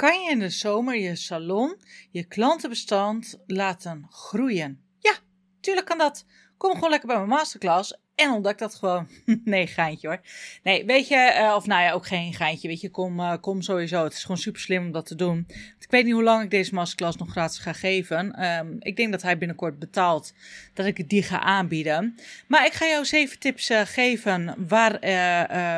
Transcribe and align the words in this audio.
kan 0.00 0.22
je 0.22 0.30
in 0.30 0.38
de 0.38 0.48
zomer 0.48 0.96
je 0.96 1.16
salon, 1.16 1.76
je 2.10 2.24
klantenbestand 2.24 3.38
laten 3.46 4.06
groeien? 4.10 4.84
Ja, 4.98 5.14
tuurlijk 5.60 5.86
kan 5.86 5.98
dat. 5.98 6.24
Kom 6.56 6.74
gewoon 6.74 6.90
lekker 6.90 7.08
bij 7.08 7.16
mijn 7.16 7.28
masterclass 7.28 7.98
en 8.20 8.30
ontdek 8.30 8.58
dat 8.58 8.74
gewoon. 8.74 9.08
nee, 9.44 9.66
geintje 9.66 10.08
hoor. 10.08 10.20
Nee, 10.62 10.84
weet 10.84 11.08
je, 11.08 11.36
uh, 11.38 11.54
of 11.56 11.66
nou 11.66 11.82
ja, 11.82 11.92
ook 11.92 12.06
geen 12.06 12.34
geintje. 12.34 12.68
Weet 12.68 12.80
je, 12.80 12.90
kom, 12.90 13.20
uh, 13.20 13.34
kom 13.40 13.62
sowieso. 13.62 14.04
Het 14.04 14.12
is 14.12 14.22
gewoon 14.22 14.36
super 14.36 14.60
slim 14.60 14.84
om 14.84 14.92
dat 14.92 15.06
te 15.06 15.14
doen. 15.14 15.46
Ik 15.80 15.96
weet 15.96 16.04
niet 16.04 16.14
hoe 16.14 16.22
lang 16.22 16.42
ik 16.42 16.50
deze 16.50 16.74
masterclass 16.74 17.16
nog 17.16 17.30
gratis 17.30 17.58
ga 17.58 17.72
geven. 17.72 18.44
Um, 18.44 18.76
ik 18.78 18.96
denk 18.96 19.10
dat 19.10 19.22
hij 19.22 19.38
binnenkort 19.38 19.78
betaalt 19.78 20.32
dat 20.74 20.86
ik 20.86 21.08
die 21.08 21.22
ga 21.22 21.40
aanbieden. 21.40 22.18
Maar 22.46 22.66
ik 22.66 22.72
ga 22.72 22.86
jou 22.86 23.04
zeven 23.04 23.38
tips 23.38 23.70
uh, 23.70 23.80
geven 23.80 24.54
waar, 24.68 24.92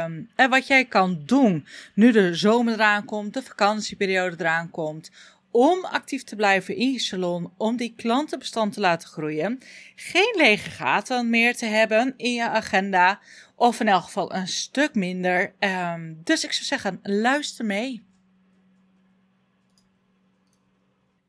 um, 0.04 0.28
wat 0.50 0.66
jij 0.66 0.84
kan 0.84 1.22
doen 1.26 1.66
nu 1.94 2.12
de 2.12 2.34
zomer 2.34 2.74
eraan 2.74 3.04
komt, 3.04 3.34
de 3.34 3.42
vakantieperiode 3.42 4.36
eraan 4.38 4.70
komt 4.70 5.10
om 5.52 5.84
actief 5.84 6.24
te 6.24 6.36
blijven 6.36 6.76
in 6.76 6.92
je 6.92 6.98
salon, 6.98 7.52
om 7.56 7.76
die 7.76 7.94
klantenbestand 7.96 8.72
te 8.72 8.80
laten 8.80 9.08
groeien, 9.08 9.60
geen 9.96 10.34
lege 10.36 10.70
gaten 10.70 11.30
meer 11.30 11.56
te 11.56 11.66
hebben 11.66 12.14
in 12.16 12.32
je 12.32 12.48
agenda, 12.48 13.20
of 13.56 13.80
in 13.80 13.88
elk 13.88 14.02
geval 14.02 14.34
een 14.34 14.48
stuk 14.48 14.94
minder. 14.94 15.54
Um, 15.58 16.20
dus 16.24 16.44
ik 16.44 16.52
zou 16.52 16.64
zeggen, 16.64 17.00
luister 17.02 17.64
mee. 17.64 18.02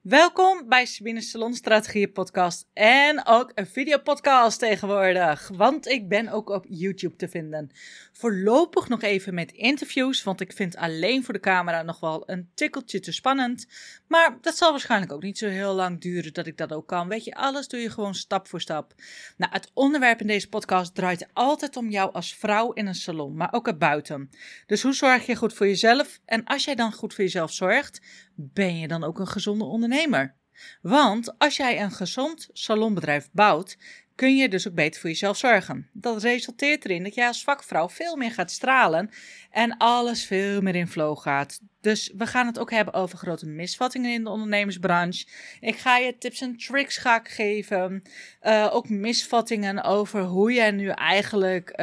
Welkom 0.03 0.67
bij 0.67 0.85
Sabine's 0.85 1.29
Salon 1.29 1.53
Strategie 1.53 2.07
podcast 2.07 2.67
en 2.73 3.25
ook 3.25 3.51
een 3.55 3.67
videopodcast 3.67 4.59
tegenwoordig, 4.59 5.49
want 5.53 5.87
ik 5.87 6.07
ben 6.07 6.29
ook 6.29 6.49
op 6.49 6.65
YouTube 6.69 7.15
te 7.15 7.27
vinden. 7.27 7.71
Voorlopig 8.11 8.89
nog 8.89 9.01
even 9.01 9.33
met 9.33 9.51
interviews, 9.51 10.23
want 10.23 10.41
ik 10.41 10.53
vind 10.53 10.75
alleen 10.75 11.23
voor 11.23 11.33
de 11.33 11.39
camera 11.39 11.81
nog 11.81 11.99
wel 11.99 12.23
een 12.29 12.49
tikkeltje 12.53 12.99
te 12.99 13.11
spannend. 13.11 13.67
Maar 14.07 14.37
dat 14.41 14.57
zal 14.57 14.71
waarschijnlijk 14.71 15.11
ook 15.11 15.23
niet 15.23 15.37
zo 15.37 15.47
heel 15.47 15.73
lang 15.73 16.01
duren 16.01 16.33
dat 16.33 16.47
ik 16.47 16.57
dat 16.57 16.73
ook 16.73 16.87
kan. 16.87 17.07
Weet 17.07 17.23
je, 17.23 17.35
alles 17.35 17.67
doe 17.67 17.79
je 17.79 17.89
gewoon 17.89 18.15
stap 18.15 18.47
voor 18.47 18.61
stap. 18.61 18.93
Nou, 19.37 19.51
het 19.51 19.71
onderwerp 19.73 20.21
in 20.21 20.27
deze 20.27 20.49
podcast 20.49 20.95
draait 20.95 21.27
altijd 21.33 21.77
om 21.77 21.89
jou 21.89 22.13
als 22.13 22.35
vrouw 22.35 22.71
in 22.71 22.87
een 22.87 22.95
salon, 22.95 23.35
maar 23.35 23.53
ook 23.53 23.67
erbuiten. 23.67 24.29
Dus 24.65 24.81
hoe 24.81 24.93
zorg 24.93 25.25
je 25.25 25.35
goed 25.35 25.53
voor 25.53 25.67
jezelf? 25.67 26.19
En 26.25 26.43
als 26.43 26.63
jij 26.63 26.75
dan 26.75 26.93
goed 26.93 27.13
voor 27.13 27.23
jezelf 27.23 27.51
zorgt, 27.51 28.01
ben 28.35 28.77
je 28.79 28.87
dan 28.87 29.03
ook 29.03 29.19
een 29.19 29.27
gezonde 29.27 29.63
ondernemer? 29.63 30.35
Want 30.81 31.37
als 31.37 31.57
jij 31.57 31.81
een 31.81 31.91
gezond 31.91 32.49
salonbedrijf 32.51 33.29
bouwt, 33.31 33.77
kun 34.15 34.37
je 34.37 34.49
dus 34.49 34.67
ook 34.67 34.73
beter 34.73 35.01
voor 35.01 35.09
jezelf 35.09 35.37
zorgen. 35.37 35.89
Dat 35.93 36.23
resulteert 36.23 36.85
erin 36.85 37.03
dat 37.03 37.15
jij 37.15 37.27
als 37.27 37.43
vakvrouw 37.43 37.89
veel 37.89 38.15
meer 38.15 38.31
gaat 38.31 38.51
stralen 38.51 39.09
en 39.51 39.77
alles 39.77 40.25
veel 40.25 40.61
meer 40.61 40.75
in 40.75 40.87
flow 40.87 41.17
gaat. 41.17 41.59
Dus 41.81 42.11
we 42.17 42.27
gaan 42.27 42.45
het 42.45 42.59
ook 42.59 42.71
hebben 42.71 42.93
over 42.93 43.17
grote 43.17 43.45
misvattingen 43.45 44.13
in 44.13 44.23
de 44.23 44.29
ondernemersbranche. 44.29 45.25
Ik 45.59 45.75
ga 45.75 45.97
je 45.97 46.17
tips 46.17 46.41
en 46.41 46.57
tricks 46.57 46.97
ga 46.97 47.19
geven. 47.23 48.03
Uh, 48.43 48.69
ook 48.71 48.89
misvattingen 48.89 49.83
over 49.83 50.21
hoe 50.21 50.53
jij 50.53 50.71
nu 50.71 50.87
eigenlijk 50.87 51.69
uh, 51.69 51.75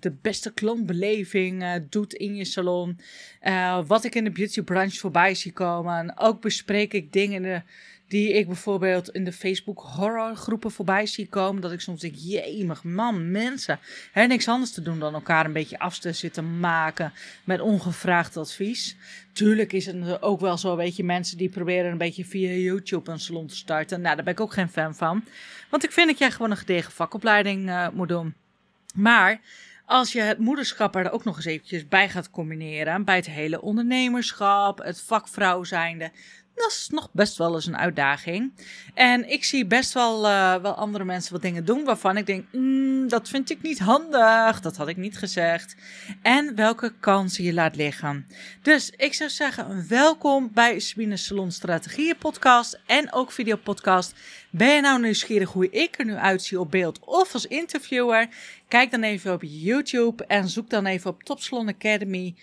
de 0.00 0.16
beste 0.22 0.52
klantbeleving 0.52 1.62
uh, 1.62 1.72
doet 1.88 2.14
in 2.14 2.34
je 2.34 2.44
salon. 2.44 2.98
wat 3.86 4.04
ik 4.04 4.14
in 4.14 4.24
de 4.24 4.30
beautybranche 4.30 4.98
voorbij 4.98 5.34
zie 5.34 5.52
komen. 5.52 6.18
Ook 6.18 6.40
bespreek 6.40 6.92
ik 6.92 7.12
dingen 7.12 7.64
die 8.14 8.32
ik 8.32 8.46
bijvoorbeeld 8.46 9.10
in 9.10 9.24
de 9.24 9.32
Facebook 9.32 9.80
horrorgroepen 9.80 10.70
voorbij 10.70 11.06
zie 11.06 11.28
komen. 11.28 11.62
Dat 11.62 11.72
ik 11.72 11.80
soms 11.80 12.00
denk, 12.00 12.14
jemig 12.16 12.84
man, 12.84 13.30
mensen. 13.30 13.78
Hè, 14.12 14.26
niks 14.26 14.48
anders 14.48 14.72
te 14.72 14.82
doen 14.82 14.98
dan 14.98 15.14
elkaar 15.14 15.44
een 15.44 15.52
beetje 15.52 15.78
af 15.78 15.98
te 15.98 16.12
zitten 16.12 16.60
maken 16.60 17.12
met 17.44 17.60
ongevraagd 17.60 18.36
advies. 18.36 18.96
Tuurlijk 19.32 19.72
is 19.72 19.86
het 19.86 20.22
ook 20.22 20.40
wel 20.40 20.58
zo, 20.58 20.76
weet 20.76 20.96
je, 20.96 21.04
mensen 21.04 21.36
die 21.36 21.48
proberen 21.48 21.90
een 21.90 21.98
beetje 21.98 22.24
via 22.24 22.50
YouTube 22.50 23.10
een 23.10 23.20
salon 23.20 23.46
te 23.46 23.56
starten. 23.56 24.00
Nou, 24.00 24.14
daar 24.14 24.24
ben 24.24 24.34
ik 24.34 24.40
ook 24.40 24.52
geen 24.52 24.68
fan 24.68 24.94
van. 24.94 25.24
Want 25.70 25.84
ik 25.84 25.92
vind 25.92 26.08
dat 26.08 26.18
jij 26.18 26.30
gewoon 26.30 26.50
een 26.50 26.56
gedegen 26.56 26.92
vakopleiding 26.92 27.68
uh, 27.68 27.88
moet 27.92 28.08
doen. 28.08 28.34
Maar 28.94 29.40
als 29.86 30.12
je 30.12 30.20
het 30.20 30.38
moederschap 30.38 30.96
er 30.96 31.10
ook 31.10 31.24
nog 31.24 31.36
eens 31.36 31.44
eventjes 31.44 31.88
bij 31.88 32.08
gaat 32.08 32.30
combineren, 32.30 33.04
bij 33.04 33.16
het 33.16 33.26
hele 33.26 33.60
ondernemerschap, 33.60 34.78
het 34.78 35.00
vakvrouw 35.00 35.64
zijnde, 35.64 36.10
dat 36.54 36.70
is 36.70 36.88
nog 36.90 37.08
best 37.12 37.36
wel 37.36 37.54
eens 37.54 37.66
een 37.66 37.76
uitdaging. 37.76 38.52
En 38.94 39.30
ik 39.30 39.44
zie 39.44 39.66
best 39.66 39.92
wel, 39.92 40.24
uh, 40.24 40.54
wel 40.54 40.74
andere 40.74 41.04
mensen 41.04 41.32
wat 41.32 41.42
dingen 41.42 41.64
doen 41.64 41.84
waarvan 41.84 42.16
ik 42.16 42.26
denk, 42.26 42.44
mm, 42.52 43.08
dat 43.08 43.28
vind 43.28 43.50
ik 43.50 43.62
niet 43.62 43.78
handig, 43.78 44.60
dat 44.60 44.76
had 44.76 44.88
ik 44.88 44.96
niet 44.96 45.18
gezegd. 45.18 45.76
En 46.22 46.54
welke 46.54 46.92
kansen 47.00 47.44
je 47.44 47.52
laat 47.52 47.76
liggen. 47.76 48.26
Dus 48.62 48.90
ik 48.96 49.14
zou 49.14 49.30
zeggen, 49.30 49.88
welkom 49.88 50.50
bij 50.52 50.78
Sabine 50.78 51.16
Salon 51.16 51.50
Strategieën 51.50 52.16
podcast 52.16 52.80
en 52.86 53.12
ook 53.12 53.32
videopodcast. 53.32 54.14
Ben 54.50 54.74
je 54.74 54.80
nou 54.80 55.00
nieuwsgierig 55.00 55.52
hoe 55.52 55.70
ik 55.70 55.98
er 55.98 56.04
nu 56.04 56.14
uitzie 56.14 56.60
op 56.60 56.70
beeld 56.70 56.98
of 57.00 57.32
als 57.34 57.46
interviewer? 57.46 58.28
Kijk 58.68 58.90
dan 58.90 59.02
even 59.02 59.32
op 59.32 59.42
YouTube 59.42 60.26
en 60.26 60.48
zoek 60.48 60.70
dan 60.70 60.86
even 60.86 61.10
op 61.10 61.22
Top 61.22 61.40
Salon 61.40 61.68
Academy. 61.68 62.34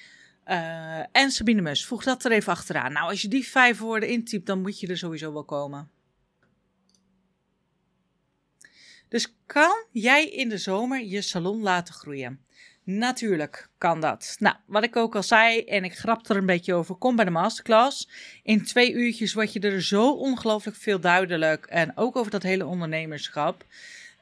Uh, 0.48 1.00
en 1.12 1.32
Sabine 1.32 1.62
Mus, 1.62 1.86
voeg 1.86 2.04
dat 2.04 2.26
er 2.26 2.32
even 2.32 2.52
achteraan. 2.52 2.94
Nou, 2.94 3.10
als 3.10 3.22
je 3.22 3.28
die 3.28 3.48
vijf 3.48 3.80
woorden 3.80 4.10
intypt, 4.10 4.46
dan 4.46 4.62
moet 4.62 4.80
je 4.80 4.88
er 4.88 4.98
sowieso 4.98 5.34
wel 5.34 5.46
komen. 5.46 5.90
Dus 9.10 9.36
kan 9.46 9.86
jij 9.92 10.30
in 10.30 10.50
de 10.50 10.58
zomer 10.58 11.04
je 11.04 11.22
salon 11.22 11.62
laten 11.62 11.94
groeien? 11.94 12.40
Natuurlijk 12.84 13.70
kan 13.78 14.02
dat. 14.02 14.36
Nou, 14.40 14.56
wat 14.66 14.84
ik 14.84 14.96
ook 14.96 15.16
al 15.16 15.24
zei, 15.24 15.64
en 15.64 15.84
ik 15.84 15.98
grap 15.98 16.30
er 16.30 16.38
een 16.38 16.46
beetje 16.46 16.74
over, 16.74 16.96
kom 16.96 17.16
bij 17.16 17.26
de 17.26 17.32
masterclass. 17.32 18.10
In 18.44 18.64
twee 18.64 18.94
uurtjes 18.94 19.34
word 19.34 19.54
je 19.54 19.60
er 19.60 19.82
zo 19.82 20.12
ongelooflijk 20.12 20.78
veel 20.78 21.00
duidelijk. 21.00 21.66
En 21.66 21.98
ook 21.98 22.16
over 22.16 22.32
dat 22.32 22.44
hele 22.44 22.66
ondernemerschap. 22.66 23.66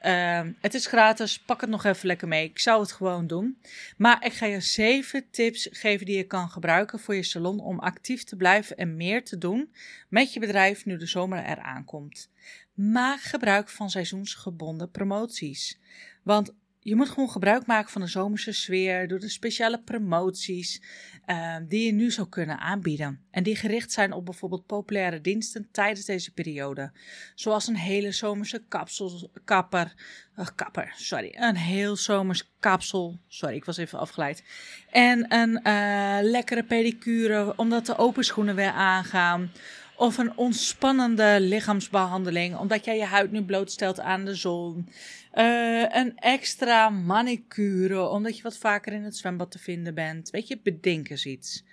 Uh, 0.06 0.40
het 0.60 0.74
is 0.74 0.86
gratis, 0.86 1.38
pak 1.38 1.60
het 1.60 1.70
nog 1.70 1.84
even 1.84 2.06
lekker 2.06 2.28
mee. 2.28 2.44
Ik 2.44 2.58
zou 2.58 2.80
het 2.80 2.92
gewoon 2.92 3.26
doen. 3.26 3.60
Maar 3.96 4.24
ik 4.24 4.32
ga 4.32 4.46
je 4.46 4.60
zeven 4.60 5.30
tips 5.30 5.68
geven 5.70 6.06
die 6.06 6.16
je 6.16 6.24
kan 6.24 6.48
gebruiken 6.48 6.98
voor 6.98 7.14
je 7.14 7.22
salon 7.22 7.60
om 7.60 7.78
actief 7.78 8.24
te 8.24 8.36
blijven 8.36 8.76
en 8.76 8.96
meer 8.96 9.24
te 9.24 9.38
doen 9.38 9.72
met 10.08 10.32
je 10.32 10.40
bedrijf 10.40 10.84
nu 10.84 10.96
de 10.96 11.06
zomer 11.06 11.44
eraan 11.44 11.84
komt. 11.84 12.30
Maak 12.74 13.20
gebruik 13.20 13.68
van 13.68 13.90
seizoensgebonden 13.90 14.90
promoties. 14.90 15.78
Want 16.22 16.54
je 16.82 16.96
moet 16.96 17.08
gewoon 17.08 17.30
gebruik 17.30 17.66
maken 17.66 17.90
van 17.90 18.00
de 18.00 18.06
zomerse 18.06 18.52
sfeer 18.52 19.08
door 19.08 19.18
de 19.18 19.28
speciale 19.28 19.80
promoties 19.80 20.82
uh, 21.26 21.56
die 21.68 21.86
je 21.86 21.92
nu 21.92 22.10
zou 22.10 22.28
kunnen 22.28 22.58
aanbieden. 22.58 23.20
En 23.30 23.42
die 23.42 23.56
gericht 23.56 23.92
zijn 23.92 24.12
op 24.12 24.24
bijvoorbeeld 24.24 24.66
populaire 24.66 25.20
diensten 25.20 25.68
tijdens 25.72 26.06
deze 26.06 26.32
periode. 26.32 26.92
Zoals 27.34 27.66
een 27.66 27.76
hele 27.76 28.12
zomerse 28.12 28.62
kapsel, 28.68 29.30
kapper, 29.44 29.94
uh, 30.38 30.46
kapper, 30.54 30.92
sorry, 30.96 31.34
een 31.36 31.56
heel 31.56 31.96
zomers 31.96 32.50
kapsel, 32.60 33.20
sorry, 33.28 33.54
ik 33.54 33.64
was 33.64 33.76
even 33.76 33.98
afgeleid. 33.98 34.44
En 34.90 35.34
een 35.34 35.60
uh, 35.64 36.30
lekkere 36.30 36.64
pedicure, 36.64 37.56
omdat 37.56 37.86
de 37.86 37.98
open 37.98 38.24
schoenen 38.24 38.54
weer 38.54 38.72
aangaan. 38.72 39.50
Of 40.00 40.18
een 40.18 40.36
ontspannende 40.36 41.36
lichaamsbehandeling, 41.40 42.56
omdat 42.56 42.84
jij 42.84 42.96
je 42.96 43.04
huid 43.04 43.30
nu 43.30 43.42
blootstelt 43.42 44.00
aan 44.00 44.24
de 44.24 44.34
zon. 44.34 44.88
Uh, 45.34 45.94
een 45.94 46.16
extra 46.16 46.90
manicure, 46.90 48.08
omdat 48.08 48.36
je 48.36 48.42
wat 48.42 48.56
vaker 48.56 48.92
in 48.92 49.02
het 49.02 49.16
zwembad 49.16 49.50
te 49.50 49.58
vinden 49.58 49.94
bent. 49.94 50.30
Weet 50.30 50.48
je, 50.48 50.60
bedenk 50.62 51.08
eens 51.08 51.26
iets. 51.26 51.64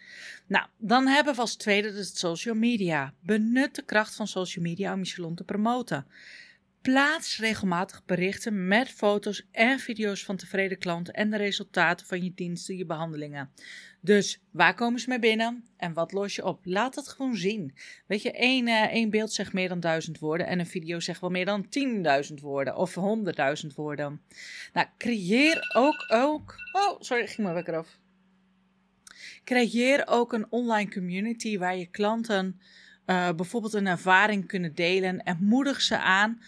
Nou, 0.47 0.65
dan 0.77 1.07
hebben 1.07 1.35
we 1.35 1.41
als 1.41 1.55
tweede 1.55 1.93
dus 1.93 2.19
social 2.19 2.55
media. 2.55 3.13
Benut 3.19 3.75
de 3.75 3.83
kracht 3.83 4.15
van 4.15 4.27
social 4.27 4.63
media 4.65 4.93
om 4.93 4.99
je 4.99 5.05
salon 5.05 5.35
te 5.35 5.43
promoten. 5.43 6.05
Plaats 6.81 7.37
regelmatig 7.37 8.05
berichten 8.05 8.67
met 8.67 8.89
foto's 8.89 9.47
en 9.51 9.79
video's 9.79 10.23
van 10.23 10.35
tevreden 10.35 10.77
klanten 10.77 11.13
en 11.13 11.29
de 11.29 11.37
resultaten 11.37 12.05
van 12.05 12.23
je 12.23 12.31
diensten, 12.35 12.77
je 12.77 12.85
behandelingen. 12.85 13.51
Dus 14.01 14.41
waar 14.51 14.73
komen 14.73 14.99
ze 14.99 15.09
mee 15.09 15.19
binnen 15.19 15.65
en 15.77 15.93
wat 15.93 16.11
los 16.11 16.35
je 16.35 16.45
op? 16.45 16.59
Laat 16.63 16.95
het 16.95 17.07
gewoon 17.07 17.35
zien. 17.35 17.73
Weet 18.05 18.21
je, 18.21 18.31
één, 18.31 18.67
uh, 18.67 18.83
één 18.83 19.09
beeld 19.09 19.33
zegt 19.33 19.53
meer 19.53 19.69
dan 19.69 19.79
duizend 19.79 20.19
woorden 20.19 20.47
en 20.47 20.59
een 20.59 20.65
video 20.67 20.99
zegt 20.99 21.21
wel 21.21 21.29
meer 21.29 21.45
dan 21.45 21.69
tienduizend 21.69 22.41
woorden 22.41 22.75
of 22.75 22.95
honderdduizend 22.95 23.75
woorden. 23.75 24.21
Nou, 24.73 24.87
creëer 24.97 25.71
ook, 25.75 26.05
ook. 26.13 26.55
Oh, 26.71 27.01
sorry, 27.01 27.27
ging 27.27 27.47
maar 27.47 27.53
wekker 27.53 27.77
af. 27.77 27.99
Creëer 29.43 30.03
ook 30.07 30.33
een 30.33 30.45
online 30.49 30.91
community 30.91 31.57
waar 31.57 31.77
je 31.77 31.85
klanten 31.85 32.59
uh, 33.05 33.29
bijvoorbeeld 33.31 33.73
een 33.73 33.87
ervaring 33.87 34.47
kunnen 34.47 34.75
delen 34.75 35.23
en 35.23 35.37
moedig 35.39 35.81
ze 35.81 35.99
aan 35.99 36.41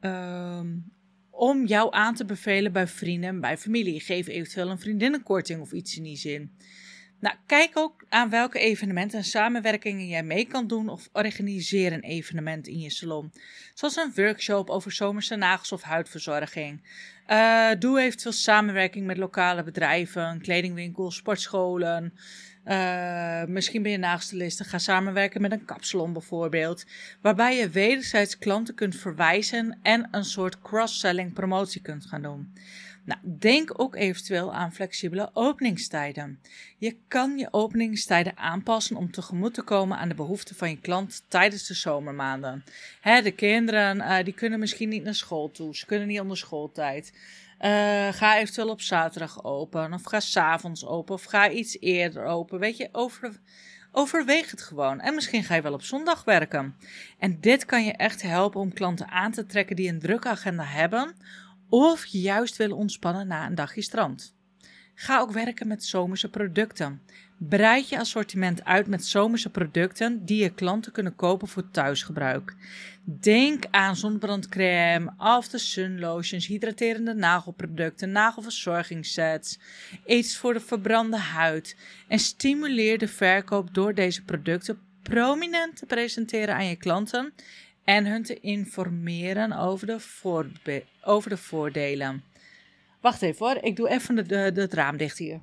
um, 0.00 0.92
om 1.30 1.66
jou 1.66 1.94
aan 1.94 2.14
te 2.14 2.24
bevelen 2.24 2.72
bij 2.72 2.86
vrienden 2.86 3.28
en 3.28 3.40
bij 3.40 3.58
familie. 3.58 4.00
Geef 4.00 4.26
eventueel 4.26 4.70
een 4.70 4.78
vriendinnenkorting 4.78 5.60
of 5.60 5.72
iets 5.72 5.96
in 5.96 6.02
die 6.02 6.16
zin. 6.16 6.50
Nou, 7.20 7.36
kijk 7.46 7.70
ook 7.74 8.04
aan 8.08 8.30
welke 8.30 8.58
evenementen 8.58 9.18
en 9.18 9.24
samenwerkingen 9.24 10.06
jij 10.06 10.22
mee 10.22 10.44
kan 10.44 10.66
doen 10.66 10.88
of 10.88 11.08
organiseer 11.12 11.92
een 11.92 12.02
evenement 12.02 12.66
in 12.66 12.78
je 12.78 12.90
salon. 12.90 13.32
Zoals 13.74 13.96
een 13.96 14.12
workshop 14.14 14.70
over 14.70 14.92
zomerse 14.92 15.36
nagels 15.36 15.72
of 15.72 15.82
huidverzorging. 15.82 16.82
Uh, 17.30 17.70
doe 17.78 18.00
eventueel 18.00 18.32
samenwerking 18.32 19.06
met 19.06 19.16
lokale 19.16 19.62
bedrijven, 19.62 20.40
kledingwinkels, 20.40 21.16
sportscholen. 21.16 22.12
Uh, 22.64 23.44
misschien 23.44 23.82
ben 23.82 23.92
je 23.92 23.98
nagelstylist 23.98 24.66
ga 24.66 24.78
samenwerken 24.78 25.40
met 25.40 25.52
een 25.52 25.64
kapsalon 25.64 26.12
bijvoorbeeld. 26.12 26.84
Waarbij 27.20 27.56
je 27.56 27.68
wederzijds 27.68 28.38
klanten 28.38 28.74
kunt 28.74 28.96
verwijzen 28.96 29.78
en 29.82 30.08
een 30.10 30.24
soort 30.24 30.60
cross-selling 30.62 31.32
promotie 31.32 31.82
kunt 31.82 32.06
gaan 32.06 32.22
doen. 32.22 32.52
Nou, 33.08 33.20
denk 33.22 33.80
ook 33.80 33.96
eventueel 33.96 34.54
aan 34.54 34.72
flexibele 34.72 35.30
openingstijden. 35.32 36.40
Je 36.78 36.96
kan 37.08 37.38
je 37.38 37.48
openingstijden 37.50 38.36
aanpassen 38.36 38.96
om 38.96 39.10
tegemoet 39.10 39.54
te 39.54 39.62
komen 39.62 39.98
aan 39.98 40.08
de 40.08 40.14
behoeften 40.14 40.56
van 40.56 40.70
je 40.70 40.80
klant 40.80 41.24
tijdens 41.28 41.66
de 41.66 41.74
zomermaanden. 41.74 42.64
Hè, 43.00 43.22
de 43.22 43.30
kinderen 43.30 43.96
uh, 43.96 44.16
die 44.24 44.34
kunnen 44.34 44.58
misschien 44.58 44.88
niet 44.88 45.04
naar 45.04 45.14
school 45.14 45.50
toe, 45.50 45.76
ze 45.76 45.86
kunnen 45.86 46.08
niet 46.08 46.20
onder 46.20 46.36
schooltijd. 46.36 47.12
Uh, 47.60 48.08
ga 48.12 48.38
eventueel 48.38 48.68
op 48.68 48.80
zaterdag 48.80 49.44
open, 49.44 49.92
of 49.92 50.04
ga 50.04 50.20
s'avonds 50.20 50.86
open, 50.86 51.14
of 51.14 51.24
ga 51.24 51.50
iets 51.50 51.80
eerder 51.80 52.24
open. 52.24 52.58
Weet 52.58 52.76
je, 52.76 52.88
over, 52.92 53.40
overweeg 53.92 54.50
het 54.50 54.62
gewoon. 54.62 55.00
En 55.00 55.14
misschien 55.14 55.44
ga 55.44 55.54
je 55.54 55.62
wel 55.62 55.72
op 55.72 55.82
zondag 55.82 56.24
werken. 56.24 56.76
En 57.18 57.40
dit 57.40 57.64
kan 57.64 57.84
je 57.84 57.92
echt 57.92 58.22
helpen 58.22 58.60
om 58.60 58.72
klanten 58.72 59.08
aan 59.08 59.32
te 59.32 59.46
trekken 59.46 59.76
die 59.76 59.88
een 59.88 60.00
drukke 60.00 60.28
agenda 60.28 60.64
hebben 60.64 61.14
of 61.68 62.06
juist 62.06 62.56
willen 62.56 62.76
ontspannen 62.76 63.26
na 63.26 63.46
een 63.46 63.54
dagje 63.54 63.82
strand. 63.82 64.36
Ga 65.00 65.20
ook 65.20 65.30
werken 65.30 65.68
met 65.68 65.84
zomerse 65.84 66.30
producten. 66.30 67.02
Breid 67.36 67.88
je 67.88 67.98
assortiment 67.98 68.64
uit 68.64 68.86
met 68.86 69.06
zomerse 69.06 69.50
producten 69.50 70.24
die 70.24 70.42
je 70.42 70.54
klanten 70.54 70.92
kunnen 70.92 71.16
kopen 71.16 71.48
voor 71.48 71.70
thuisgebruik. 71.70 72.54
Denk 73.04 73.64
aan 73.70 73.96
zonnebrandcrème, 73.96 75.12
after 75.16 75.60
sun 75.60 76.00
lotions, 76.00 76.46
hydraterende 76.46 77.14
nagelproducten, 77.14 78.12
nagelverzorgingssets, 78.12 79.58
iets 80.06 80.36
voor 80.36 80.52
de 80.52 80.60
verbrande 80.60 81.18
huid 81.18 81.76
en 82.08 82.18
stimuleer 82.18 82.98
de 82.98 83.08
verkoop 83.08 83.74
door 83.74 83.94
deze 83.94 84.24
producten 84.24 84.78
prominent 85.02 85.76
te 85.76 85.86
presenteren 85.86 86.54
aan 86.54 86.66
je 86.66 86.76
klanten 86.76 87.32
en 87.88 88.06
hun 88.06 88.22
te 88.22 88.40
informeren 88.40 89.52
over 89.52 89.86
de, 89.86 90.84
over 91.02 91.30
de 91.30 91.36
voordelen. 91.36 92.24
Wacht 93.00 93.22
even 93.22 93.46
hoor, 93.46 93.64
ik 93.64 93.76
doe 93.76 93.88
even 93.88 94.14
de, 94.14 94.52
de, 94.52 94.60
het 94.60 94.72
raam 94.72 94.96
dicht 94.96 95.18
hier. 95.18 95.40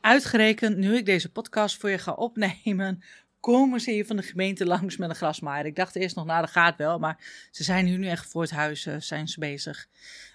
Uitgerekend, 0.00 0.76
nu 0.76 0.96
ik 0.96 1.06
deze 1.06 1.32
podcast 1.32 1.76
voor 1.76 1.90
je 1.90 1.98
ga 1.98 2.12
opnemen, 2.12 3.02
komen 3.40 3.80
ze 3.80 3.90
hier 3.90 4.06
van 4.06 4.16
de 4.16 4.22
gemeente 4.22 4.66
langs 4.66 4.96
met 4.96 5.08
een 5.08 5.16
grasmaaier. 5.16 5.66
Ik 5.66 5.76
dacht 5.76 5.96
eerst 5.96 6.16
nog, 6.16 6.24
nou 6.24 6.40
dat 6.40 6.50
gaat 6.50 6.76
wel, 6.76 6.98
maar 6.98 7.48
ze 7.50 7.64
zijn 7.64 7.84
nu, 7.84 7.96
nu 7.96 8.08
echt 8.08 8.30
voor 8.30 8.42
het 8.42 8.50
huis 8.50 8.86
uh, 8.86 8.94
zijn 8.98 9.28
ze 9.28 9.40
bezig. 9.40 9.86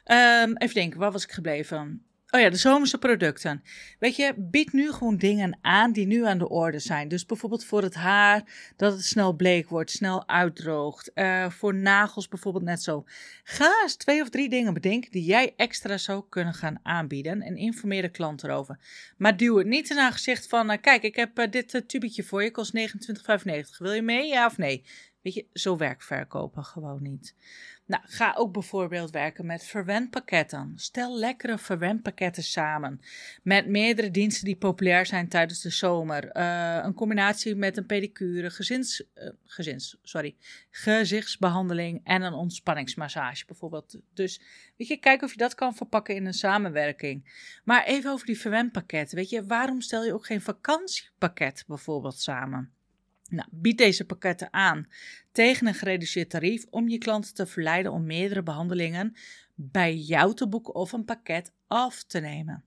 Um, 0.05 0.57
even 0.57 0.75
denken, 0.75 0.99
waar 0.99 1.11
was 1.11 1.23
ik 1.23 1.31
gebleven? 1.31 2.08
Oh 2.31 2.39
ja, 2.39 2.49
de 2.49 2.57
zomerse 2.57 2.97
producten. 2.97 3.63
Weet 3.99 4.15
je, 4.15 4.33
bied 4.37 4.73
nu 4.73 4.91
gewoon 4.91 5.17
dingen 5.17 5.57
aan 5.61 5.91
die 5.91 6.07
nu 6.07 6.25
aan 6.25 6.37
de 6.37 6.49
orde 6.49 6.79
zijn. 6.79 7.07
Dus 7.07 7.25
bijvoorbeeld 7.25 7.65
voor 7.65 7.81
het 7.81 7.93
haar, 7.93 8.43
dat 8.75 8.93
het 8.93 9.03
snel 9.05 9.33
bleek 9.33 9.69
wordt, 9.69 9.91
snel 9.91 10.27
uitdroogt. 10.27 11.11
Uh, 11.15 11.49
voor 11.49 11.75
nagels 11.75 12.27
bijvoorbeeld 12.27 12.63
net 12.63 12.83
zo. 12.83 13.03
Ga 13.43 13.81
eens 13.81 13.95
twee 13.95 14.21
of 14.21 14.29
drie 14.29 14.49
dingen 14.49 14.73
bedenken 14.73 15.11
die 15.11 15.23
jij 15.23 15.53
extra 15.55 15.97
zou 15.97 16.23
kunnen 16.29 16.53
gaan 16.53 16.79
aanbieden. 16.83 17.41
En 17.41 17.57
informeer 17.57 18.01
de 18.01 18.09
klant 18.09 18.43
erover. 18.43 18.79
Maar 19.17 19.37
duw 19.37 19.57
het 19.57 19.67
niet 19.67 19.89
in 19.89 19.97
haar 19.97 20.11
gezicht 20.11 20.47
van, 20.47 20.71
uh, 20.71 20.77
kijk, 20.81 21.03
ik 21.03 21.15
heb 21.15 21.39
uh, 21.39 21.45
dit 21.49 21.83
tubetje 21.87 22.23
voor 22.23 22.43
je, 22.43 22.51
kost 22.51 22.77
29,95. 22.77 22.83
Wil 23.77 23.93
je 23.93 24.01
mee, 24.01 24.27
ja 24.27 24.45
of 24.45 24.57
nee? 24.57 24.83
Weet 25.21 25.33
je, 25.33 25.45
zo 25.53 25.77
werkt 25.77 26.05
verkopen 26.05 26.63
gewoon 26.63 27.01
niet. 27.01 27.35
Nou, 27.85 28.03
ga 28.05 28.33
ook 28.37 28.53
bijvoorbeeld 28.53 29.11
werken 29.11 29.45
met 29.45 29.63
verwendpakketten. 29.63 30.73
Stel 30.75 31.17
lekkere 31.17 31.57
verwendpakketten 31.57 32.43
samen. 32.43 33.01
Met 33.43 33.67
meerdere 33.67 34.11
diensten 34.11 34.45
die 34.45 34.55
populair 34.55 35.05
zijn 35.05 35.27
tijdens 35.27 35.61
de 35.61 35.69
zomer. 35.69 36.35
Uh, 36.37 36.79
een 36.83 36.93
combinatie 36.93 37.55
met 37.55 37.77
een 37.77 37.85
pedicure, 37.85 38.49
gezins, 38.49 39.03
uh, 39.15 39.29
gezins, 39.45 39.97
sorry, 40.03 40.35
gezichtsbehandeling 40.69 42.01
en 42.03 42.21
een 42.21 42.33
ontspanningsmassage 42.33 43.45
bijvoorbeeld. 43.45 43.99
Dus 44.13 44.41
weet 44.77 44.87
je, 44.87 44.97
kijk 44.97 45.21
of 45.21 45.31
je 45.31 45.37
dat 45.37 45.55
kan 45.55 45.75
verpakken 45.75 46.15
in 46.15 46.25
een 46.25 46.33
samenwerking. 46.33 47.31
Maar 47.63 47.83
even 47.85 48.11
over 48.11 48.25
die 48.25 48.39
verwendpakketten. 48.39 49.17
Weet 49.17 49.29
je, 49.29 49.45
waarom 49.45 49.81
stel 49.81 50.03
je 50.03 50.13
ook 50.13 50.25
geen 50.25 50.41
vakantiepakket 50.41 51.63
bijvoorbeeld 51.67 52.19
samen? 52.19 52.73
Nou, 53.29 53.47
bied 53.51 53.77
deze 53.77 54.05
pakketten 54.05 54.53
aan 54.53 54.87
tegen 55.31 55.67
een 55.67 55.73
gereduceerd 55.73 56.29
tarief 56.29 56.65
om 56.69 56.89
je 56.89 56.97
klanten 56.97 57.33
te 57.33 57.45
verleiden 57.45 57.91
om 57.91 58.05
meerdere 58.05 58.43
behandelingen 58.43 59.15
bij 59.55 59.95
jou 59.95 60.35
te 60.35 60.47
boeken 60.47 60.75
of 60.75 60.91
een 60.91 61.05
pakket 61.05 61.51
af 61.67 62.03
te 62.03 62.19
nemen. 62.19 62.63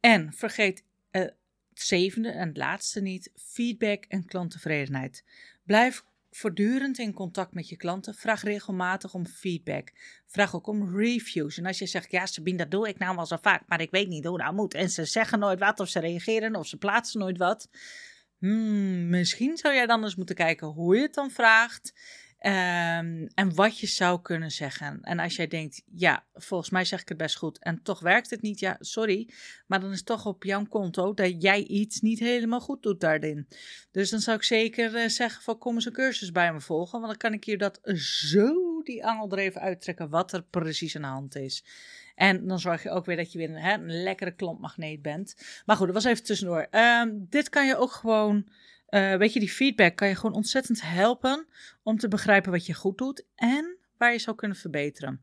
En 0.00 0.32
vergeet 0.32 0.84
uh, 1.10 1.22
het 1.22 1.32
zevende 1.72 2.30
en 2.30 2.48
het 2.48 2.56
laatste 2.56 3.00
niet: 3.00 3.32
feedback 3.34 4.04
en 4.04 4.24
klanttevredenheid. 4.24 5.24
Blijf 5.64 6.04
voortdurend 6.30 6.98
in 6.98 7.12
contact 7.12 7.54
met 7.54 7.68
je 7.68 7.76
klanten. 7.76 8.14
Vraag 8.14 8.42
regelmatig 8.42 9.14
om 9.14 9.26
feedback. 9.26 9.92
Vraag 10.26 10.54
ook 10.54 10.66
om 10.66 10.96
reviews. 10.96 11.58
En 11.58 11.66
als 11.66 11.78
je 11.78 11.86
zegt, 11.86 12.10
ja 12.10 12.26
Sabine, 12.26 12.56
dat 12.56 12.70
doe 12.70 12.88
ik 12.88 12.98
nou 12.98 13.16
wel 13.16 13.26
zo 13.26 13.36
vaak, 13.40 13.62
maar 13.66 13.80
ik 13.80 13.90
weet 13.90 14.08
niet 14.08 14.24
hoe 14.24 14.38
dat 14.38 14.52
moet. 14.52 14.74
En 14.74 14.90
ze 14.90 15.04
zeggen 15.04 15.38
nooit 15.38 15.58
wat, 15.58 15.80
of 15.80 15.88
ze 15.88 16.00
reageren, 16.00 16.56
of 16.56 16.66
ze 16.66 16.76
plaatsen 16.76 17.20
nooit 17.20 17.38
wat. 17.38 17.68
Hmm, 18.42 19.08
misschien 19.08 19.56
zou 19.56 19.74
jij 19.74 19.86
dan 19.86 20.02
eens 20.02 20.16
moeten 20.16 20.34
kijken 20.34 20.66
hoe 20.66 20.96
je 20.96 21.02
het 21.02 21.14
dan 21.14 21.30
vraagt. 21.30 21.92
Um, 22.44 23.26
en 23.34 23.54
wat 23.54 23.78
je 23.78 23.86
zou 23.86 24.22
kunnen 24.22 24.50
zeggen. 24.50 24.98
En 25.02 25.18
als 25.18 25.36
jij 25.36 25.46
denkt, 25.46 25.82
ja, 25.94 26.24
volgens 26.34 26.70
mij 26.70 26.84
zeg 26.84 27.00
ik 27.00 27.08
het 27.08 27.16
best 27.16 27.36
goed 27.36 27.58
en 27.58 27.82
toch 27.82 28.00
werkt 28.00 28.30
het 28.30 28.42
niet, 28.42 28.60
ja, 28.60 28.76
sorry. 28.80 29.28
Maar 29.66 29.80
dan 29.80 29.90
is 29.90 29.96
het 29.96 30.06
toch 30.06 30.26
op 30.26 30.44
jouw 30.44 30.64
konto 30.64 31.14
dat 31.14 31.42
jij 31.42 31.62
iets 31.62 32.00
niet 32.00 32.18
helemaal 32.18 32.60
goed 32.60 32.82
doet 32.82 33.00
daarin. 33.00 33.48
Dus 33.90 34.10
dan 34.10 34.20
zou 34.20 34.36
ik 34.36 34.42
zeker 34.42 34.94
uh, 34.94 35.08
zeggen 35.08 35.42
van 35.42 35.58
kom 35.58 35.74
eens 35.74 35.86
een 35.86 35.92
cursus 35.92 36.32
bij 36.32 36.52
me 36.52 36.60
volgen. 36.60 37.00
Want 37.00 37.10
dan 37.10 37.30
kan 37.30 37.32
ik 37.32 37.44
je 37.44 37.58
dat 37.58 37.78
zo 37.94 38.82
die 38.82 39.06
angel 39.06 39.30
er 39.30 39.38
even 39.38 39.60
uittrekken 39.60 40.08
wat 40.08 40.32
er 40.32 40.42
precies 40.42 40.96
aan 40.96 41.02
de 41.02 41.08
hand 41.08 41.36
is. 41.36 41.64
En 42.14 42.46
dan 42.46 42.58
zorg 42.58 42.82
je 42.82 42.90
ook 42.90 43.04
weer 43.04 43.16
dat 43.16 43.32
je 43.32 43.38
weer 43.38 43.50
een, 43.50 43.56
hè, 43.56 43.74
een 43.74 44.02
lekkere 44.02 44.34
klompmagneet 44.34 45.02
bent. 45.02 45.62
Maar 45.66 45.76
goed, 45.76 45.86
dat 45.86 45.94
was 45.94 46.04
even 46.04 46.24
tussendoor. 46.24 46.66
Um, 46.70 47.26
dit 47.28 47.48
kan 47.48 47.66
je 47.66 47.76
ook 47.76 47.92
gewoon, 47.92 48.48
uh, 48.88 49.16
weet 49.16 49.32
je, 49.32 49.40
die 49.40 49.50
feedback 49.50 49.96
kan 49.96 50.08
je 50.08 50.14
gewoon 50.14 50.36
ontzettend 50.36 50.82
helpen 50.82 51.46
om 51.82 51.98
te 51.98 52.08
begrijpen 52.08 52.50
wat 52.50 52.66
je 52.66 52.74
goed 52.74 52.98
doet 52.98 53.24
en 53.34 53.76
waar 53.98 54.12
je 54.12 54.18
zou 54.18 54.36
kunnen 54.36 54.56
verbeteren. 54.56 55.22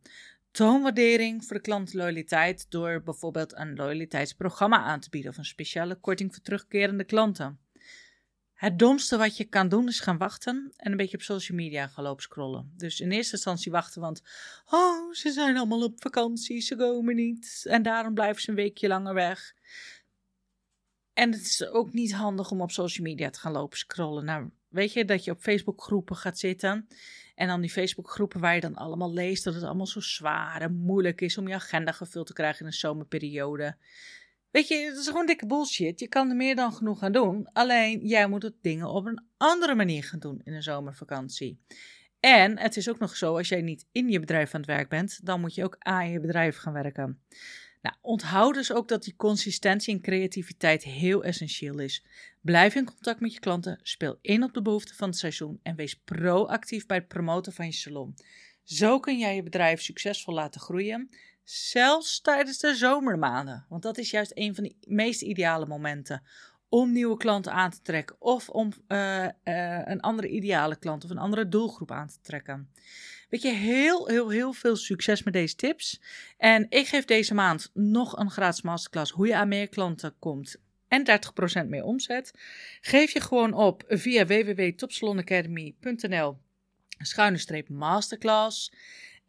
Toonwaardering 0.51 1.45
voor 1.45 1.56
de 1.56 1.61
klantloyaliteit 1.61 2.66
door 2.69 3.04
bijvoorbeeld 3.04 3.57
een 3.57 3.75
loyaliteitsprogramma 3.75 4.78
aan 4.78 4.99
te 4.99 5.09
bieden 5.09 5.31
of 5.31 5.37
een 5.37 5.45
speciale 5.45 5.95
korting 5.95 6.33
voor 6.33 6.44
terugkerende 6.44 7.04
klanten. 7.04 7.59
Het 8.59 8.80
domste 8.80 9.18
wat 9.18 9.37
je 9.37 9.44
kan 9.44 9.69
doen 9.69 9.87
is 9.87 9.99
gaan 9.99 10.18
wachten 10.18 10.73
en 10.78 10.92
een 10.92 10.97
beetje 10.97 11.18
op 11.18 11.23
social 11.23 11.57
media 11.57 11.87
gaan 11.87 12.04
lopen 12.04 12.23
scrollen. 12.23 12.71
Dus 12.78 12.99
in 12.99 13.11
eerste 13.11 13.33
instantie 13.33 13.71
wachten, 13.71 14.01
want 14.01 14.21
oh, 14.69 15.13
ze 15.13 15.31
zijn 15.31 15.57
allemaal 15.57 15.83
op 15.83 16.01
vakantie, 16.01 16.61
ze 16.61 16.75
komen 16.75 17.16
niet. 17.16 17.66
En 17.69 17.83
daarom 17.83 18.13
blijven 18.13 18.42
ze 18.42 18.49
een 18.49 18.56
weekje 18.56 18.87
langer 18.87 19.13
weg. 19.13 19.54
En 21.13 21.31
het 21.31 21.42
is 21.42 21.68
ook 21.68 21.94
niet 21.94 22.13
handig 22.13 22.51
om 22.51 22.61
op 22.61 22.71
social 22.71 23.07
media 23.07 23.30
te 23.30 23.39
gaan 23.39 23.51
lopen 23.51 23.78
scrollen. 23.78 24.25
Nou, 24.25 24.49
weet 24.68 24.94
je 24.94 25.06
dat 25.06 25.23
je 25.23 25.31
op 25.31 25.42
Facebook 25.42 25.81
groepen 25.81 26.16
gaat 26.16 26.39
zitten. 26.39 26.87
En 27.35 27.47
dan 27.47 27.61
die 27.61 27.69
Facebook 27.69 28.09
groepen 28.09 28.39
waar 28.39 28.56
je 28.56 28.61
dan 28.61 28.75
allemaal 28.75 29.13
leest 29.13 29.44
dat 29.44 29.54
het 29.54 29.63
allemaal 29.63 29.87
zo 29.87 29.99
zwaar 29.99 30.61
en 30.61 30.73
moeilijk 30.73 31.21
is 31.21 31.37
om 31.37 31.47
je 31.47 31.54
agenda 31.54 31.92
gevuld 31.92 32.28
te 32.28 32.33
krijgen 32.33 32.59
in 32.59 32.66
een 32.66 32.73
zomerperiode. 32.73 33.75
Weet 34.51 34.68
je, 34.68 34.75
het 34.75 34.97
is 34.97 35.07
gewoon 35.07 35.25
dikke 35.25 35.45
bullshit. 35.45 35.99
Je 35.99 36.07
kan 36.07 36.29
er 36.29 36.35
meer 36.35 36.56
dan 36.56 36.73
genoeg 36.73 37.03
aan 37.03 37.11
doen. 37.11 37.49
Alleen 37.53 38.07
jij 38.07 38.27
moet 38.27 38.44
het 38.44 38.56
dingen 38.61 38.89
op 38.89 39.06
een 39.06 39.23
andere 39.37 39.75
manier 39.75 40.03
gaan 40.03 40.19
doen 40.19 40.41
in 40.44 40.53
een 40.53 40.63
zomervakantie. 40.63 41.59
En 42.19 42.59
het 42.59 42.77
is 42.77 42.89
ook 42.89 42.99
nog 42.99 43.15
zo, 43.15 43.37
als 43.37 43.49
jij 43.49 43.61
niet 43.61 43.85
in 43.91 44.09
je 44.09 44.19
bedrijf 44.19 44.53
aan 44.53 44.61
het 44.61 44.69
werk 44.69 44.89
bent, 44.89 45.25
dan 45.25 45.39
moet 45.39 45.56
je 45.56 45.63
ook 45.63 45.75
aan 45.79 46.09
je 46.09 46.19
bedrijf 46.19 46.57
gaan 46.57 46.73
werken. 46.73 47.21
Nou, 47.81 47.95
onthoud 48.01 48.53
dus 48.53 48.73
ook 48.73 48.87
dat 48.87 49.03
die 49.03 49.15
consistentie 49.15 49.94
en 49.94 50.01
creativiteit 50.01 50.83
heel 50.83 51.23
essentieel 51.23 51.79
is. 51.79 52.06
Blijf 52.41 52.75
in 52.75 52.85
contact 52.85 53.19
met 53.19 53.33
je 53.33 53.39
klanten, 53.39 53.79
speel 53.83 54.18
in 54.21 54.44
op 54.44 54.53
de 54.53 54.61
behoeften 54.61 54.95
van 54.95 55.09
het 55.09 55.18
seizoen 55.18 55.59
en 55.63 55.75
wees 55.75 55.95
proactief 55.95 56.85
bij 56.85 56.97
het 56.97 57.07
promoten 57.07 57.53
van 57.53 57.65
je 57.65 57.71
salon. 57.71 58.15
Zo 58.63 58.99
kun 58.99 59.18
jij 59.18 59.35
je 59.35 59.44
bedrijf 59.44 59.81
succesvol 59.81 60.33
laten 60.33 60.61
groeien 60.61 61.09
Zelfs 61.51 62.21
tijdens 62.21 62.57
de 62.57 62.75
zomermaanden. 62.75 63.65
Want 63.69 63.83
dat 63.83 63.97
is 63.97 64.11
juist 64.11 64.31
een 64.33 64.56
van 64.56 64.63
de 64.63 64.75
meest 64.87 65.21
ideale 65.21 65.65
momenten. 65.65 66.23
Om 66.69 66.91
nieuwe 66.91 67.18
klanten 67.18 67.51
aan 67.51 67.71
te 67.71 67.81
trekken. 67.81 68.15
Of 68.19 68.49
om 68.49 68.71
uh, 68.87 69.23
uh, 69.23 69.29
een 69.85 70.01
andere 70.01 70.27
ideale 70.27 70.75
klant 70.75 71.03
of 71.03 71.09
een 71.09 71.18
andere 71.18 71.47
doelgroep 71.47 71.91
aan 71.91 72.07
te 72.07 72.21
trekken. 72.21 72.71
Weet 73.29 73.41
je, 73.41 73.51
heel, 73.51 74.07
heel, 74.07 74.29
heel 74.29 74.53
veel 74.53 74.75
succes 74.75 75.23
met 75.23 75.33
deze 75.33 75.56
tips. 75.56 76.01
En 76.37 76.65
ik 76.69 76.87
geef 76.87 77.06
deze 77.06 77.33
maand 77.33 77.69
nog 77.73 78.18
een 78.18 78.31
gratis 78.31 78.61
masterclass 78.61 79.11
hoe 79.11 79.27
je 79.27 79.35
aan 79.35 79.47
meer 79.47 79.69
klanten 79.69 80.15
komt 80.19 80.56
en 80.87 81.21
30% 81.65 81.68
meer 81.68 81.83
omzet. 81.83 82.31
Geef 82.81 83.11
je 83.11 83.21
gewoon 83.21 83.53
op 83.53 83.83
via 83.87 84.25
www.topsalonacademy.nl 84.25 86.37
schuine 86.97 87.37
streep 87.37 87.69
masterclass. 87.69 88.71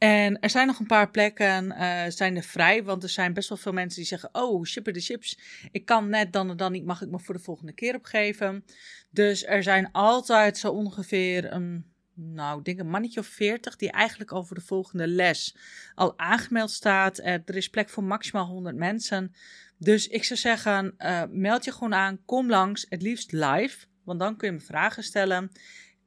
En 0.01 0.41
er 0.41 0.51
zijn 0.51 0.67
nog 0.67 0.79
een 0.79 0.87
paar 0.87 1.11
plekken 1.11 1.65
uh, 1.65 2.03
zijn 2.09 2.37
er 2.37 2.43
vrij, 2.43 2.85
want 2.85 3.03
er 3.03 3.09
zijn 3.09 3.33
best 3.33 3.49
wel 3.49 3.59
veel 3.59 3.73
mensen 3.73 3.99
die 3.99 4.09
zeggen: 4.09 4.29
Oh, 4.33 4.65
shipper 4.65 4.93
de 4.93 5.01
chips, 5.01 5.39
ik 5.71 5.85
kan 5.85 6.09
net 6.09 6.33
dan 6.33 6.51
en 6.51 6.57
dan 6.57 6.73
niet, 6.73 6.85
mag 6.85 7.03
ik 7.03 7.11
me 7.11 7.19
voor 7.19 7.35
de 7.35 7.41
volgende 7.41 7.73
keer 7.73 7.95
opgeven. 7.95 8.65
Dus 9.11 9.47
er 9.47 9.63
zijn 9.63 9.93
altijd 9.93 10.59
zo 10.59 10.71
ongeveer 10.71 11.53
een, 11.53 11.85
nou, 12.15 12.59
ik 12.59 12.65
denk 12.65 12.79
een 12.79 12.89
mannetje 12.89 13.21
of 13.21 13.27
veertig 13.27 13.77
die 13.77 13.91
eigenlijk 13.91 14.31
voor 14.31 14.57
de 14.57 14.65
volgende 14.67 15.07
les 15.07 15.57
al 15.95 16.19
aangemeld 16.19 16.71
staat. 16.71 17.19
er 17.19 17.57
is 17.57 17.71
plek 17.71 17.89
voor 17.89 18.05
maximaal 18.05 18.47
100 18.47 18.77
mensen. 18.77 19.35
Dus 19.79 20.09
ik 20.09 20.25
zou 20.25 20.39
zeggen, 20.39 20.95
uh, 20.99 21.23
meld 21.31 21.65
je 21.65 21.73
gewoon 21.73 21.95
aan, 21.95 22.25
kom 22.25 22.49
langs, 22.49 22.87
het 22.89 23.03
liefst 23.03 23.33
live, 23.33 23.87
want 24.05 24.21
dan 24.21 24.37
kun 24.37 24.49
je 24.49 24.55
me 24.55 24.61
vragen 24.61 25.03
stellen. 25.03 25.51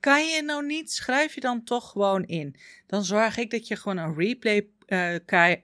Kan 0.03 0.27
je 0.27 0.41
nou 0.41 0.65
niet, 0.65 0.91
schrijf 0.91 1.35
je 1.35 1.41
dan 1.41 1.63
toch 1.63 1.91
gewoon 1.91 2.23
in. 2.23 2.55
Dan 2.87 3.03
zorg 3.03 3.37
ik 3.37 3.51
dat 3.51 3.67
je 3.67 3.75
gewoon 3.75 3.97
een 3.97 4.15
replay 4.15 4.67
uh, 4.87 5.15
krijgt. 5.25 5.61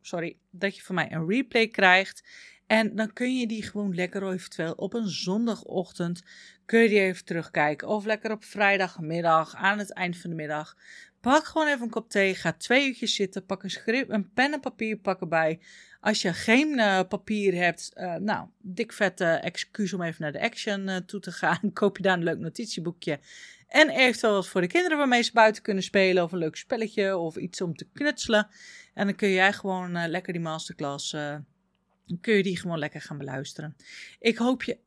Sorry, 0.00 0.36
dat 0.50 0.76
je 0.76 0.82
van 0.82 0.94
mij 0.94 1.12
een 1.12 1.28
replay 1.28 1.68
krijgt. 1.68 2.24
En 2.66 2.96
dan 2.96 3.12
kun 3.12 3.38
je 3.38 3.46
die 3.46 3.62
gewoon 3.62 3.94
lekker 3.94 4.32
eventueel 4.32 4.72
op 4.72 4.94
een 4.94 5.08
zondagochtend 5.08 6.22
kun 6.64 6.80
je 6.80 6.88
die 6.88 7.00
even 7.00 7.24
terugkijken. 7.24 7.88
Of 7.88 8.04
lekker 8.04 8.30
op 8.30 8.44
vrijdagmiddag 8.44 9.54
aan 9.54 9.78
het 9.78 9.92
eind 9.92 10.16
van 10.16 10.30
de 10.30 10.36
middag. 10.36 10.76
Pak 11.20 11.44
gewoon 11.44 11.66
even 11.66 11.82
een 11.82 11.90
kop 11.90 12.10
thee, 12.10 12.34
ga 12.34 12.52
twee 12.52 12.86
uurtjes 12.86 13.14
zitten, 13.14 13.46
pak 13.46 13.62
een, 13.62 14.14
een 14.14 14.32
pen 14.32 14.52
en 14.52 14.60
papier 14.60 14.96
pak 14.96 15.20
erbij. 15.20 15.60
Als 16.00 16.22
je 16.22 16.32
geen 16.32 16.78
uh, 16.78 17.00
papier 17.08 17.54
hebt, 17.54 17.92
uh, 17.96 18.14
nou, 18.14 18.48
dik 18.60 18.92
vette 18.92 19.24
excuus 19.24 19.92
om 19.92 20.02
even 20.02 20.22
naar 20.22 20.32
de 20.32 20.40
Action 20.40 21.04
toe 21.06 21.20
te 21.20 21.32
gaan. 21.32 21.72
Koop 21.72 21.96
je 21.96 22.02
daar 22.02 22.16
een 22.16 22.24
leuk 22.24 22.38
notitieboekje. 22.38 23.18
En 23.66 23.88
eventueel 23.90 24.32
wat 24.32 24.48
voor 24.48 24.60
de 24.60 24.66
kinderen 24.66 24.98
waarmee 24.98 25.22
ze 25.22 25.32
buiten 25.32 25.62
kunnen 25.62 25.82
spelen. 25.82 26.22
Of 26.22 26.32
een 26.32 26.38
leuk 26.38 26.56
spelletje 26.56 27.16
of 27.16 27.36
iets 27.36 27.60
om 27.60 27.74
te 27.74 27.88
knutselen. 27.92 28.48
En 28.94 29.06
dan 29.06 29.14
kun 29.14 29.30
jij 29.30 29.52
gewoon 29.52 30.08
lekker 30.08 30.32
die 30.32 30.42
masterclass, 30.42 31.10
dan 31.10 32.20
kun 32.20 32.34
je 32.34 32.42
die 32.42 32.58
gewoon 32.58 32.78
lekker 32.78 33.00
gaan 33.00 33.18
beluisteren. 33.18 33.76
Ik 34.18 34.36
hoop 34.36 34.62
je 34.62 34.78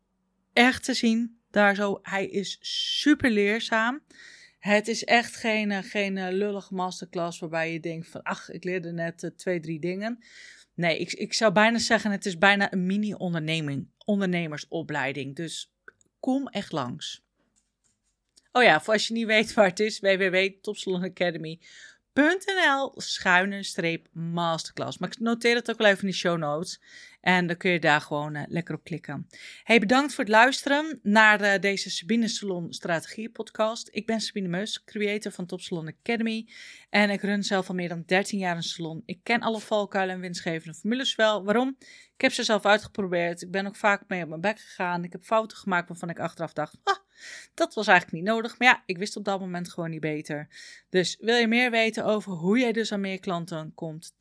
echt 0.53 0.83
te 0.83 0.93
zien 0.93 1.39
daar 1.51 1.75
zo. 1.75 1.99
Hij 2.01 2.27
is 2.27 2.57
super 2.61 3.31
leerzaam. 3.31 4.03
Het 4.59 4.87
is 4.87 5.03
echt 5.03 5.35
geen, 5.35 5.83
geen 5.83 6.33
lullige 6.33 6.73
masterclass 6.73 7.39
waarbij 7.39 7.73
je 7.73 7.79
denkt 7.79 8.07
van, 8.07 8.21
ach, 8.21 8.49
ik 8.49 8.63
leerde 8.63 8.91
net 8.91 9.31
twee, 9.35 9.59
drie 9.59 9.79
dingen. 9.79 10.23
Nee, 10.73 10.99
ik, 10.99 11.13
ik 11.13 11.33
zou 11.33 11.53
bijna 11.53 11.77
zeggen, 11.77 12.11
het 12.11 12.25
is 12.25 12.37
bijna 12.37 12.73
een 12.73 12.85
mini-onderneming, 12.85 13.87
ondernemersopleiding. 14.05 15.35
Dus 15.35 15.73
kom 16.19 16.47
echt 16.47 16.71
langs. 16.71 17.27
Oh 18.51 18.63
ja, 18.63 18.81
voor 18.81 18.93
als 18.93 19.07
je 19.07 19.13
niet 19.13 19.25
weet 19.25 19.53
waar 19.53 19.67
het 19.67 19.79
is, 19.79 19.99
www.topsalonacademy.nl 19.99 22.93
schuine 22.95 23.63
streep 23.63 24.07
masterclass. 24.11 24.97
Maar 24.97 25.09
ik 25.09 25.19
noteer 25.19 25.55
het 25.55 25.71
ook 25.71 25.77
wel 25.77 25.87
even 25.87 26.01
in 26.01 26.09
de 26.09 26.15
show 26.15 26.37
notes. 26.37 26.81
En 27.21 27.47
dan 27.47 27.57
kun 27.57 27.71
je 27.71 27.79
daar 27.79 28.01
gewoon 28.01 28.35
uh, 28.35 28.43
lekker 28.47 28.75
op 28.75 28.83
klikken. 28.83 29.27
Hey, 29.63 29.79
bedankt 29.79 30.13
voor 30.13 30.23
het 30.23 30.33
luisteren 30.33 30.99
naar 31.03 31.41
uh, 31.41 31.59
deze 31.59 31.89
Sabine 31.89 32.27
Salon 32.27 32.73
Strategie 32.73 33.29
podcast. 33.29 33.89
Ik 33.91 34.05
ben 34.05 34.19
Sabine 34.19 34.47
Meus, 34.47 34.83
creator 34.83 35.31
van 35.31 35.45
Top 35.45 35.61
Salon 35.61 35.93
Academy. 36.01 36.47
En 36.89 37.09
ik 37.09 37.21
run 37.21 37.43
zelf 37.43 37.69
al 37.69 37.75
meer 37.75 37.89
dan 37.89 38.03
13 38.05 38.39
jaar 38.39 38.55
een 38.55 38.63
salon. 38.63 39.03
Ik 39.05 39.19
ken 39.23 39.41
alle 39.41 39.59
valkuilen 39.59 40.15
en 40.15 40.21
winstgevende 40.21 40.73
formules 40.73 41.15
wel. 41.15 41.43
Waarom? 41.43 41.75
Ik 42.15 42.21
heb 42.21 42.31
ze 42.31 42.43
zelf 42.43 42.65
uitgeprobeerd. 42.65 43.41
Ik 43.41 43.51
ben 43.51 43.67
ook 43.67 43.75
vaak 43.75 44.03
mee 44.07 44.23
op 44.23 44.29
mijn 44.29 44.41
bek 44.41 44.59
gegaan. 44.59 45.03
Ik 45.03 45.11
heb 45.11 45.23
fouten 45.23 45.57
gemaakt 45.57 45.87
waarvan 45.87 46.09
ik 46.09 46.19
achteraf 46.19 46.53
dacht, 46.53 46.77
ah, 46.83 46.97
dat 47.53 47.73
was 47.73 47.87
eigenlijk 47.87 48.17
niet 48.17 48.33
nodig. 48.33 48.59
Maar 48.59 48.67
ja, 48.67 48.83
ik 48.85 48.97
wist 48.97 49.15
op 49.15 49.25
dat 49.25 49.39
moment 49.39 49.69
gewoon 49.69 49.89
niet 49.89 49.99
beter. 49.99 50.47
Dus 50.89 51.17
wil 51.19 51.35
je 51.35 51.47
meer 51.47 51.71
weten 51.71 52.05
over 52.05 52.31
hoe 52.31 52.59
jij 52.59 52.71
dus 52.71 52.91
aan 52.91 53.01
meer 53.01 53.19
klanten 53.19 53.71
komt, 53.75 54.13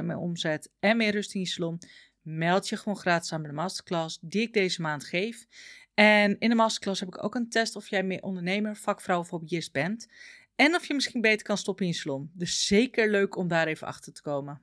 30% 0.00 0.04
meer 0.04 0.16
omzet 0.16 0.70
en 0.80 0.96
meer 0.96 1.12
rust 1.12 1.34
in 1.34 1.40
je 1.40 1.46
salon? 1.46 1.78
meld 2.26 2.68
je 2.68 2.76
gewoon 2.76 2.98
gratis 2.98 3.32
aan 3.32 3.42
bij 3.42 3.50
de 3.50 3.56
masterclass 3.56 4.18
die 4.20 4.42
ik 4.42 4.52
deze 4.52 4.80
maand 4.80 5.04
geef. 5.04 5.46
En 5.94 6.38
in 6.38 6.48
de 6.48 6.54
masterclass 6.54 7.00
heb 7.00 7.08
ik 7.08 7.24
ook 7.24 7.34
een 7.34 7.48
test 7.48 7.76
of 7.76 7.88
jij 7.88 8.02
meer 8.02 8.22
ondernemer, 8.22 8.76
vakvrouw 8.76 9.18
of 9.18 9.30
hobbyist 9.30 9.72
bent. 9.72 10.08
En 10.54 10.74
of 10.74 10.86
je 10.86 10.94
misschien 10.94 11.20
beter 11.20 11.46
kan 11.46 11.58
stoppen 11.58 11.86
in 11.86 11.92
je 11.92 11.98
salon. 11.98 12.30
Dus 12.32 12.66
zeker 12.66 13.10
leuk 13.10 13.36
om 13.36 13.48
daar 13.48 13.66
even 13.66 13.86
achter 13.86 14.12
te 14.12 14.22
komen. 14.22 14.60